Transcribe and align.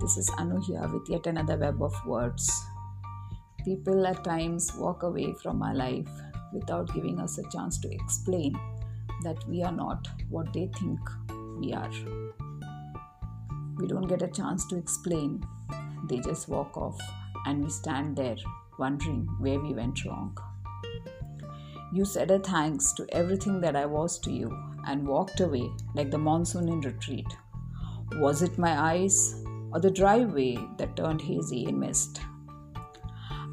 this 0.00 0.16
is 0.18 0.30
Anu 0.38 0.60
here 0.60 0.86
with 0.92 1.08
yet 1.08 1.26
another 1.26 1.56
web 1.56 1.82
of 1.82 1.94
words. 2.04 2.50
People 3.64 4.06
at 4.06 4.22
times 4.24 4.72
walk 4.76 5.02
away 5.02 5.32
from 5.42 5.62
our 5.62 5.74
life 5.74 6.08
without 6.52 6.92
giving 6.94 7.18
us 7.18 7.38
a 7.38 7.50
chance 7.50 7.78
to 7.78 7.90
explain 7.90 8.58
that 9.22 9.46
we 9.48 9.62
are 9.62 9.72
not 9.72 10.06
what 10.28 10.52
they 10.52 10.70
think 10.78 11.00
we 11.58 11.72
are. 11.72 11.90
We 13.78 13.86
don't 13.86 14.06
get 14.06 14.22
a 14.22 14.28
chance 14.28 14.66
to 14.68 14.76
explain, 14.76 15.42
they 16.08 16.18
just 16.18 16.48
walk 16.48 16.76
off, 16.76 17.00
and 17.46 17.64
we 17.64 17.70
stand 17.70 18.16
there 18.16 18.36
wondering 18.78 19.26
where 19.38 19.58
we 19.58 19.72
went 19.72 20.04
wrong. 20.04 20.36
You 21.92 22.04
said 22.04 22.30
a 22.30 22.38
thanks 22.38 22.92
to 22.94 23.06
everything 23.12 23.60
that 23.62 23.76
I 23.76 23.86
was 23.86 24.18
to 24.20 24.30
you 24.30 24.56
and 24.86 25.06
walked 25.06 25.40
away 25.40 25.70
like 25.94 26.10
the 26.10 26.18
monsoon 26.18 26.68
in 26.68 26.80
retreat. 26.80 27.26
Was 28.16 28.42
it 28.42 28.58
my 28.58 28.78
eyes 28.78 29.42
or 29.72 29.80
the 29.80 29.90
driveway 29.90 30.58
that 30.78 30.96
turned 30.96 31.22
hazy 31.22 31.66
in 31.66 31.78
mist? 31.78 32.20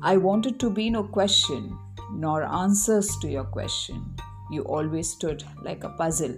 I 0.02 0.18
wanted 0.18 0.60
to 0.60 0.70
be 0.70 0.90
no 0.90 1.04
question, 1.04 1.78
nor 2.12 2.44
answers 2.44 3.16
to 3.22 3.30
your 3.30 3.46
question. 3.46 4.16
You 4.52 4.64
always 4.64 5.10
stood 5.10 5.44
like 5.62 5.84
a 5.84 5.90
puzzle, 5.90 6.36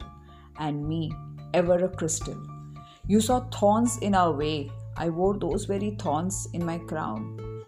and 0.59 0.87
me 0.87 1.11
ever 1.53 1.83
a 1.83 1.89
crystal. 1.89 2.41
You 3.07 3.19
saw 3.21 3.39
thorns 3.49 3.97
in 3.99 4.15
our 4.15 4.31
way. 4.31 4.71
I 4.97 5.09
wore 5.09 5.37
those 5.37 5.65
very 5.65 5.95
thorns 5.99 6.47
in 6.53 6.65
my 6.65 6.77
crown. 6.77 7.63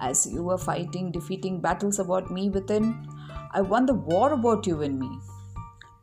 As 0.00 0.26
you 0.26 0.42
were 0.42 0.58
fighting, 0.58 1.12
defeating 1.12 1.60
battles 1.60 1.98
about 1.98 2.30
me 2.30 2.50
within, 2.50 3.06
I 3.52 3.60
won 3.60 3.86
the 3.86 3.94
war 3.94 4.32
about 4.32 4.66
you 4.66 4.82
and 4.82 4.98
me. 4.98 5.18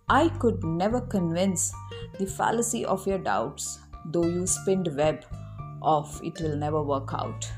I 0.08 0.30
could 0.40 0.64
never 0.64 1.02
convince 1.02 1.74
the 2.18 2.26
fallacy 2.26 2.86
of 2.86 3.06
your 3.06 3.18
doubts, 3.18 3.80
though 4.06 4.26
you 4.26 4.48
spinned 4.48 4.90
web 4.96 5.26
of 5.82 6.20
it 6.24 6.40
will 6.42 6.56
never 6.56 6.82
work 6.82 7.14
out. 7.14 7.52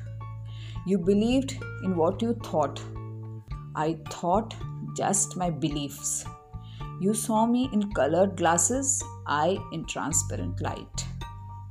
You 0.85 0.97
believed 0.97 1.57
in 1.83 1.95
what 1.95 2.21
you 2.21 2.33
thought. 2.43 2.81
I 3.75 3.97
thought 4.09 4.55
just 4.95 5.37
my 5.37 5.49
beliefs. 5.49 6.25
You 6.99 7.13
saw 7.13 7.45
me 7.45 7.69
in 7.73 7.91
colored 7.93 8.35
glasses, 8.37 9.03
I 9.25 9.57
in 9.71 9.85
transparent 9.85 10.61
light. 10.61 11.05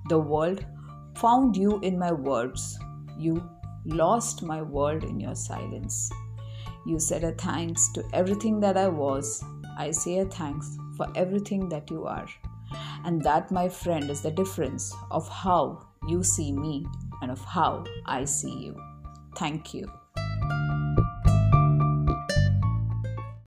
The 0.09 0.19
world 0.19 0.65
found 1.15 1.57
you 1.57 1.79
in 1.81 1.99
my 1.99 2.13
words. 2.13 2.79
You 3.19 3.49
lost 3.85 4.43
my 4.43 4.63
world 4.63 5.05
in 5.05 5.21
your 5.21 5.35
silence. 5.35 6.11
You 6.87 6.99
said 6.99 7.23
a 7.23 7.33
thanks 7.33 7.93
to 7.93 8.05
everything 8.13 8.61
that 8.61 8.77
I 8.77 8.89
was. 8.89 9.45
I 9.79 9.91
say 9.91 10.19
a 10.19 10.25
thanks 10.25 10.77
for 10.97 11.07
everything 11.15 11.69
that 11.69 11.91
you 11.91 12.05
are. 12.05 12.27
And 13.05 13.23
that, 13.23 13.51
my 13.51 13.69
friend, 13.69 14.11
is 14.11 14.23
the 14.23 14.31
difference 14.31 14.95
of 15.11 15.29
how 15.29 15.87
you 16.07 16.23
see 16.23 16.53
me 16.53 16.87
and 17.21 17.31
of 17.31 17.45
how 17.45 17.85
I 18.07 18.25
see 18.25 18.53
you. 18.53 18.77
Thank 19.37 19.75
you. 19.75 19.87